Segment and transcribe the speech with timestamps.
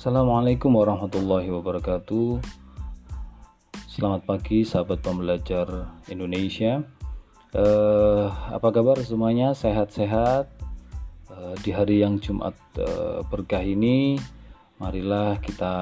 [0.00, 2.40] Assalamualaikum warahmatullahi wabarakatuh.
[3.84, 6.80] Selamat pagi, sahabat pembelajar Indonesia.
[7.52, 9.52] Uh, apa kabar semuanya?
[9.52, 10.48] Sehat-sehat?
[11.28, 14.16] Uh, di hari yang Jumat uh, berkah ini,
[14.80, 15.76] marilah kita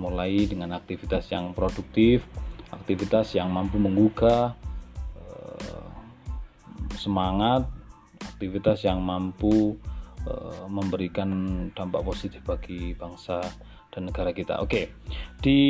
[0.00, 2.24] mulai dengan aktivitas yang produktif,
[2.72, 4.56] aktivitas yang mampu menggugah
[6.96, 7.68] semangat,
[8.24, 9.76] aktivitas yang mampu
[10.20, 11.32] Eh, memberikan
[11.72, 13.40] dampak positif bagi bangsa
[13.88, 14.60] dan negara kita.
[14.60, 14.92] Oke,
[15.40, 15.60] di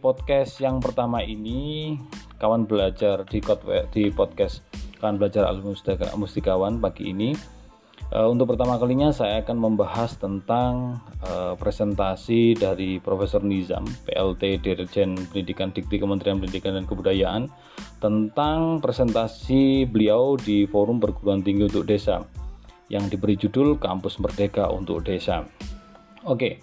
[0.00, 1.92] podcast yang pertama ini
[2.40, 3.44] kawan belajar di
[3.92, 4.64] di podcast
[5.04, 5.60] kawan belajar al
[6.16, 7.36] mustikawan pagi ini.
[8.08, 10.96] Uh, untuk pertama kalinya saya akan membahas tentang
[11.28, 17.52] uh, presentasi dari Profesor Nizam, PLT Dirjen Pendidikan Dikti Kementerian Pendidikan dan Kebudayaan
[18.00, 22.37] tentang presentasi beliau di Forum Perguruan Tinggi untuk Desa
[22.88, 25.44] yang diberi judul Kampus Merdeka untuk Desa.
[26.24, 26.60] Oke,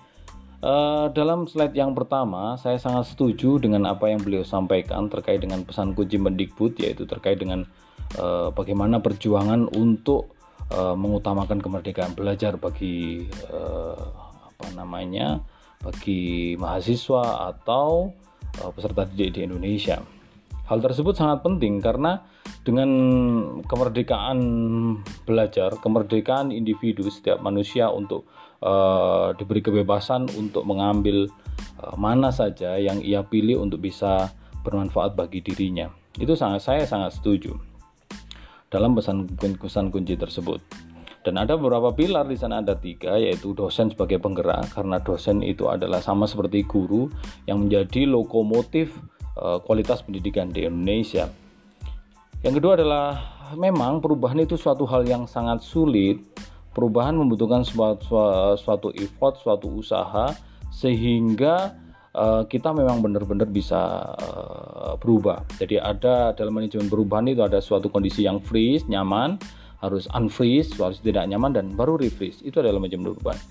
[0.62, 5.62] uh, dalam slide yang pertama saya sangat setuju dengan apa yang beliau sampaikan terkait dengan
[5.66, 7.66] pesan kunci Mendikbud yaitu terkait dengan
[8.18, 10.34] uh, bagaimana perjuangan untuk
[10.74, 13.30] uh, mengutamakan kemerdekaan belajar bagi
[14.46, 15.44] apa namanya
[15.84, 18.10] bagi mahasiswa atau
[18.74, 20.15] peserta didik di Indonesia.
[20.66, 22.26] Hal tersebut sangat penting karena
[22.66, 22.90] dengan
[23.70, 24.40] kemerdekaan
[25.30, 28.26] belajar, kemerdekaan individu setiap manusia untuk
[28.66, 31.30] uh, diberi kebebasan untuk mengambil
[31.78, 34.34] uh, mana saja yang ia pilih untuk bisa
[34.66, 35.94] bermanfaat bagi dirinya.
[36.18, 37.54] Itu sangat saya sangat setuju
[38.74, 40.66] dalam pesan pesan kunci tersebut.
[41.26, 45.66] Dan ada beberapa pilar di sana ada tiga yaitu dosen sebagai penggerak karena dosen itu
[45.66, 47.10] adalah sama seperti guru
[47.50, 48.94] yang menjadi lokomotif
[49.36, 51.28] kualitas pendidikan di Indonesia
[52.46, 53.08] yang kedua adalah
[53.58, 56.22] memang perubahan itu suatu hal yang sangat sulit.
[56.78, 58.06] Perubahan membutuhkan suatu,
[58.54, 60.30] suatu effort, suatu usaha
[60.70, 61.74] sehingga
[62.14, 65.42] uh, kita memang benar-benar bisa uh, berubah.
[65.58, 69.42] Jadi ada dalam manajemen perubahan itu ada suatu kondisi yang freeze, nyaman,
[69.82, 72.46] harus unfreeze, harus tidak nyaman dan baru refreeze.
[72.46, 73.42] Itu adalah manajemen perubahan.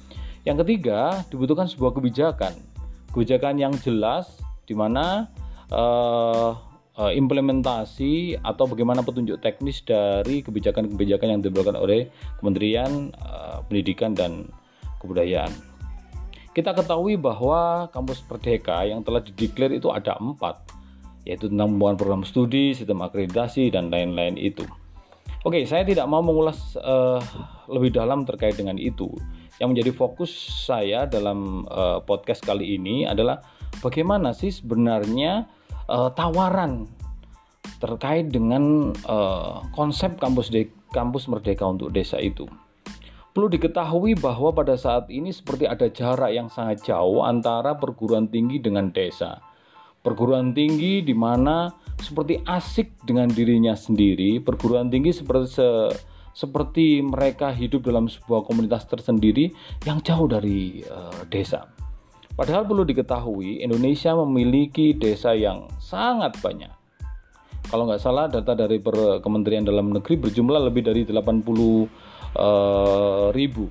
[0.46, 2.54] Yang ketiga, dibutuhkan sebuah kebijakan.
[3.10, 4.38] Kebijakan yang jelas
[4.70, 5.26] di mana
[5.74, 6.54] uh,
[6.94, 12.08] uh, implementasi atau bagaimana petunjuk teknis dari kebijakan-kebijakan yang dilakukan oleh
[12.38, 14.48] Kementerian uh, Pendidikan dan
[15.02, 15.50] Kebudayaan.
[16.54, 20.62] Kita ketahui bahwa kampus Merdeka yang telah dideklar itu ada empat,
[21.26, 24.62] yaitu tentang pembuatan program studi, sistem akreditasi, dan lain-lain itu.
[25.44, 27.20] Oke, saya tidak mau mengulas uh,
[27.68, 29.10] lebih dalam terkait dengan itu.
[29.58, 30.30] Yang menjadi fokus
[30.64, 33.42] saya dalam uh, podcast kali ini adalah
[33.82, 35.44] bagaimana sih sebenarnya
[35.88, 36.88] uh, tawaran
[37.80, 42.46] terkait dengan uh, konsep kampus de kampus merdeka untuk desa itu.
[43.34, 48.62] Perlu diketahui bahwa pada saat ini seperti ada jarak yang sangat jauh antara perguruan tinggi
[48.62, 49.42] dengan desa.
[50.06, 55.68] Perguruan tinggi di mana seperti asik dengan dirinya sendiri, perguruan tinggi seperti se
[56.34, 59.54] seperti mereka hidup dalam sebuah komunitas tersendiri
[59.86, 61.70] yang jauh dari uh, desa.
[62.34, 66.70] Padahal perlu diketahui, Indonesia memiliki desa yang sangat banyak.
[67.70, 71.86] Kalau nggak salah, data dari per Kementerian Dalam Negeri berjumlah lebih dari 80 uh, eh,
[73.30, 73.70] ribu.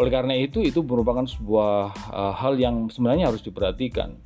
[0.00, 4.16] Oleh karena itu, itu merupakan sebuah uh, hal yang sebenarnya harus diperhatikan.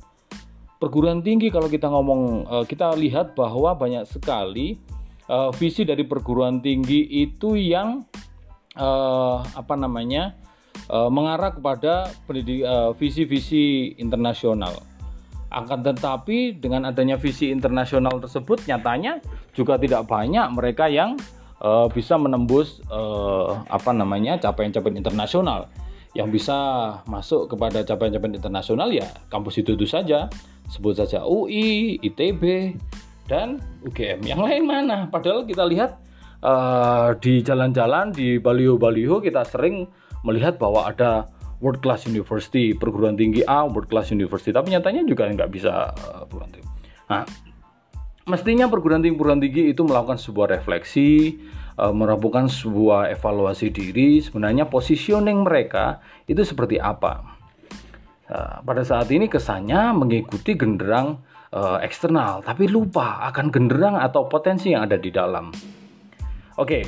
[0.79, 4.79] Perguruan tinggi, kalau kita ngomong, uh, kita lihat bahwa banyak sekali
[5.27, 8.07] uh, visi dari perguruan tinggi itu yang
[8.79, 10.46] uh, apa namanya
[10.89, 14.83] uh, mengarah kepada uh, visi-visi internasional.
[15.47, 19.23] Akan tetapi dengan adanya visi internasional tersebut nyatanya
[19.55, 21.15] juga tidak banyak mereka yang
[21.63, 25.71] uh, bisa menembus uh, apa namanya capaian-capaian internasional.
[26.15, 26.57] Yang bisa
[27.05, 30.27] masuk kepada capaian-capaian internasional ya kampus itu itu saja.
[30.67, 32.75] Sebut saja UI, ITB,
[33.31, 34.23] dan UGM.
[34.23, 34.97] Yang lain mana?
[35.07, 35.99] Padahal kita lihat
[36.43, 39.89] uh, di jalan-jalan di baliho-baliho kita sering
[40.21, 45.25] melihat bahwa ada world class university, perguruan tinggi A, world class university, tapi nyatanya juga
[45.25, 46.69] nggak bisa uh, perguruan tinggi.
[47.09, 47.23] Nah,
[48.29, 51.41] mestinya perguruan tinggi perguruan tinggi itu melakukan sebuah refleksi,
[51.81, 57.37] uh, melakukan sebuah evaluasi diri, sebenarnya positioning mereka itu seperti apa.
[58.67, 61.23] Pada saat ini kesannya mengikuti genderang
[61.79, 65.47] eksternal, tapi lupa akan genderang atau potensi yang ada di dalam.
[66.57, 66.83] Oke, okay,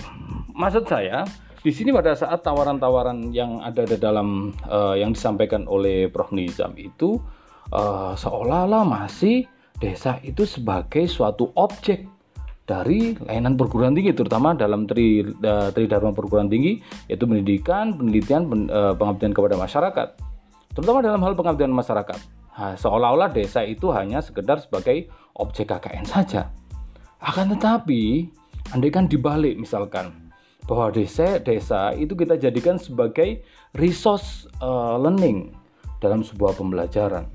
[0.57, 1.29] maksud saya
[1.61, 6.73] di sini pada saat tawaran-tawaran yang ada di dalam uh, yang disampaikan oleh Prof Nizam
[6.73, 7.21] itu
[7.69, 9.45] uh, seolah-olah masih
[9.77, 12.09] desa itu sebagai suatu objek
[12.65, 18.49] dari layanan perguruan tinggi terutama dalam tri, uh, tri dharma perguruan tinggi yaitu pendidikan, penelitian,
[18.49, 20.09] pen, uh, pengabdian kepada masyarakat.
[20.73, 22.17] terutama dalam hal pengabdian masyarakat.
[22.57, 26.49] Nah, seolah-olah desa itu hanya sekedar sebagai objek KKN saja.
[27.19, 28.31] Akan tetapi,
[28.73, 30.13] andai kan dibalik misalkan
[30.69, 33.41] bahwa desa desa itu kita jadikan sebagai
[33.73, 35.49] resource uh, learning
[35.97, 37.25] dalam sebuah pembelajaran.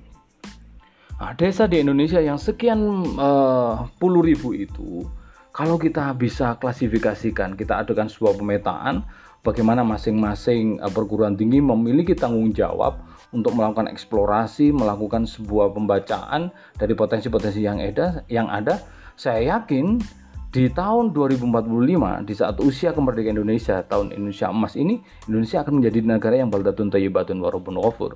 [1.14, 2.78] Nah, desa di Indonesia yang sekian
[3.18, 5.06] uh, puluh ribu itu,
[5.54, 9.06] kalau kita bisa klasifikasikan, kita adakan sebuah pemetaan,
[9.42, 12.98] bagaimana masing-masing uh, perguruan tinggi memiliki tanggung jawab
[13.34, 18.78] untuk melakukan eksplorasi, melakukan sebuah pembacaan dari potensi-potensi yang ada, yang ada,
[19.14, 19.98] saya yakin
[20.54, 25.98] di tahun 2045 di saat usia kemerdekaan Indonesia tahun Indonesia emas ini Indonesia akan menjadi
[26.06, 28.14] negara yang baldatun tayyibatun warabun ghafur.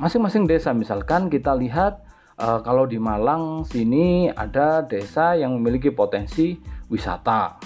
[0.00, 2.00] Masing-masing desa misalkan kita lihat
[2.40, 6.56] uh, kalau di Malang sini ada desa yang memiliki potensi
[6.88, 7.60] wisata.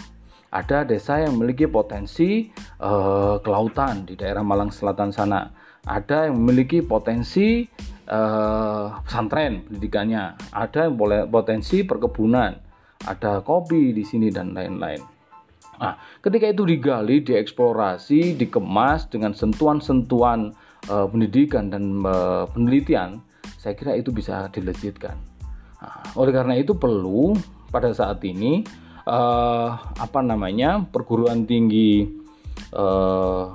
[0.51, 2.51] Ada desa yang memiliki potensi
[2.83, 5.47] uh, kelautan di daerah Malang Selatan sana.
[5.87, 7.71] Ada yang memiliki potensi
[8.11, 10.51] uh, pesantren pendidikannya.
[10.51, 10.95] Ada yang
[11.31, 12.65] potensi perkebunan
[13.05, 15.01] ada kopi di sini dan lain-lain.
[15.75, 20.55] Nah, ketika itu digali, dieksplorasi, dikemas dengan sentuhan-sentuhan
[20.87, 23.19] uh, pendidikan dan uh, penelitian,
[23.59, 25.19] saya kira itu bisa dilejitkan.
[25.83, 27.35] Nah, oleh karena itu perlu
[27.75, 28.62] pada saat ini
[29.09, 29.69] uh,
[29.99, 32.06] apa namanya perguruan tinggi
[32.73, 33.51] uh,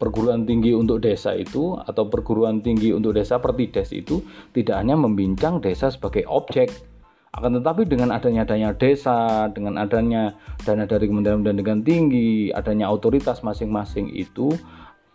[0.00, 4.18] perguruan tinggi untuk desa itu atau perguruan tinggi untuk desa pertides itu
[4.50, 6.91] tidak hanya membincang desa sebagai objek
[7.32, 10.36] akan tetapi dengan adanya dana desa, dengan adanya
[10.68, 14.52] dana dari Kementerian Pendidikan Tinggi, adanya otoritas masing-masing itu,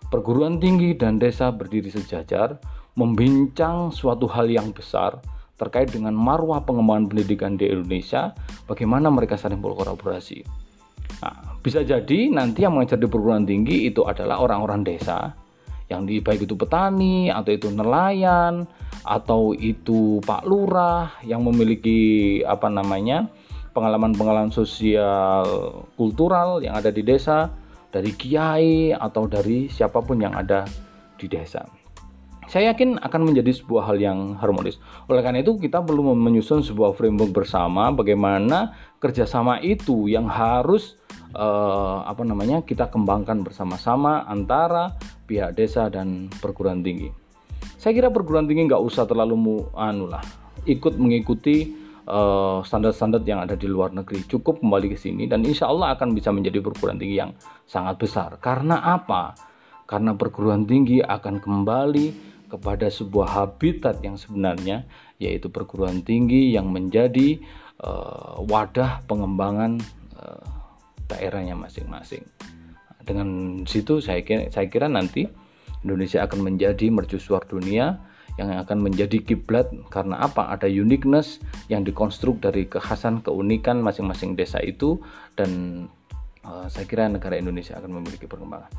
[0.10, 2.58] perguruan tinggi dan desa berdiri sejajar
[2.98, 5.22] membincang suatu hal yang besar
[5.62, 8.34] terkait dengan marwah pengembangan pendidikan di Indonesia,
[8.66, 10.42] bagaimana mereka saling berkolaborasi.
[11.22, 15.34] Nah, bisa jadi nanti yang mengajar di perguruan tinggi itu adalah orang-orang desa,
[15.88, 18.68] yang di baik itu petani atau itu nelayan
[19.08, 23.32] atau itu Pak Lurah yang memiliki apa namanya
[23.72, 25.46] pengalaman-pengalaman sosial
[25.96, 27.48] kultural yang ada di desa
[27.88, 30.68] dari kiai atau dari siapa pun yang ada
[31.16, 31.64] di desa.
[32.48, 34.80] Saya yakin akan menjadi sebuah hal yang harmonis.
[35.12, 38.72] Oleh karena itu kita perlu menyusun sebuah framework bersama bagaimana
[39.04, 40.96] kerjasama itu yang harus
[41.36, 44.96] uh, apa namanya kita kembangkan bersama-sama antara
[45.28, 47.12] pihak desa dan perguruan tinggi.
[47.76, 50.24] Saya kira perguruan tinggi nggak usah terlalu mu, anu lah
[50.68, 51.72] ikut mengikuti
[52.04, 54.28] eh, standar-standar yang ada di luar negeri.
[54.28, 57.32] Cukup kembali ke sini dan insya Allah akan bisa menjadi perguruan tinggi yang
[57.64, 58.36] sangat besar.
[58.44, 59.34] Karena apa?
[59.88, 62.06] Karena perguruan tinggi akan kembali
[62.48, 64.88] kepada sebuah habitat yang sebenarnya
[65.20, 67.40] yaitu perguruan tinggi yang menjadi
[67.84, 69.80] uh, wadah pengembangan
[70.16, 70.48] uh,
[71.08, 72.24] daerahnya masing-masing
[73.08, 73.28] dengan
[73.64, 75.32] situ saya kira, saya kira nanti
[75.88, 78.04] Indonesia akan menjadi mercusuar dunia
[78.38, 80.54] yang akan menjadi kiblat karena apa?
[80.54, 81.42] Ada uniqueness
[81.72, 85.02] yang dikonstruk dari kekhasan keunikan masing-masing desa itu
[85.34, 85.84] dan
[86.46, 88.70] uh, saya kira negara Indonesia akan memiliki perkembangan.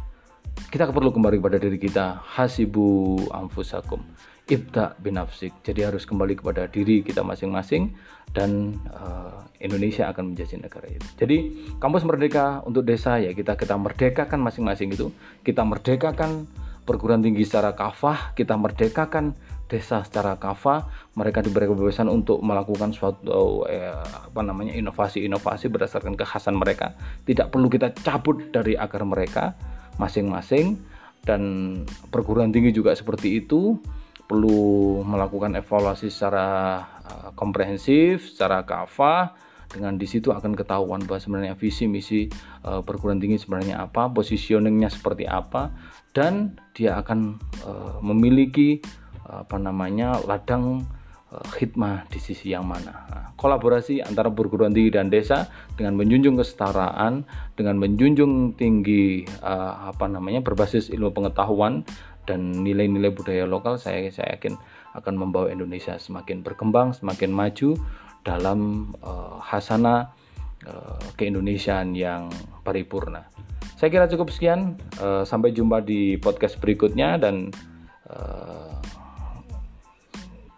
[0.69, 4.05] Kita perlu kembali kepada diri kita, hasibu amfusakum,
[4.45, 5.65] ibda binafsik.
[5.65, 7.97] Jadi harus kembali kepada diri kita masing-masing
[8.37, 11.09] dan uh, Indonesia akan menjadi negara itu.
[11.17, 11.37] Jadi
[11.81, 15.09] kampus merdeka untuk desa ya kita kita merdekakan masing-masing itu,
[15.41, 16.45] kita merdekakan
[16.85, 19.33] perguruan tinggi secara kafah, kita merdekakan
[19.73, 20.85] desa secara kafah,
[21.17, 26.93] mereka diberi kebebasan untuk melakukan suatu eh, apa namanya inovasi-inovasi berdasarkan kekhasan mereka.
[27.25, 29.57] Tidak perlu kita cabut dari akar mereka
[29.99, 30.79] masing-masing.
[31.21, 31.43] Dan
[32.09, 33.77] perguruan tinggi juga seperti itu
[34.25, 39.37] perlu melakukan evaluasi secara uh, komprehensif, secara kafah.
[39.69, 42.33] Dengan di situ akan ketahuan bahwa sebenarnya visi misi
[42.65, 45.69] uh, perguruan tinggi sebenarnya apa, positioningnya seperti apa,
[46.17, 47.37] dan dia akan
[47.69, 48.81] uh, memiliki
[49.29, 50.89] apa namanya ladang
[51.29, 53.05] khidmah di sisi yang mana.
[53.13, 55.45] Nah, kolaborasi antara perguruan tinggi dan desa
[55.77, 61.85] dengan menjunjung kesetaraan, dengan menjunjung tinggi uh, apa namanya berbasis ilmu pengetahuan
[62.25, 64.57] dan nilai-nilai budaya lokal, saya saya yakin
[64.97, 67.77] akan membawa Indonesia semakin berkembang, semakin maju
[68.25, 70.17] dalam uh, hasana
[70.65, 72.33] uh, keindonesiaan yang
[72.65, 73.29] paripurna.
[73.77, 74.81] Saya kira cukup sekian.
[74.99, 77.53] Uh, sampai jumpa di podcast berikutnya dan
[78.11, 78.68] uh,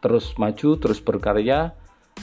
[0.01, 1.77] terus maju, terus berkarya.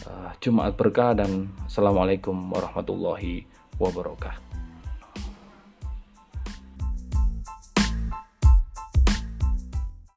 [0.05, 3.49] Uh, Jumat berkah dan Assalamualaikum warahmatullahi
[3.81, 4.46] wabarakatuh.